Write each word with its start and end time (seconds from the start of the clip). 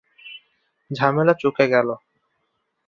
ঝামেলা 0.91 1.33
চুকে 1.33 1.65
গেল। 1.67 1.89